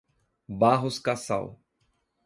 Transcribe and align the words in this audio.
Barros 0.49 0.97
Cassal 0.97 1.61